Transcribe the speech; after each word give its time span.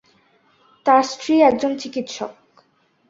তার 0.85 1.03
স্ত্রী 1.03 1.33
একজন 1.41 1.71
চিকিৎসক। 1.77 2.31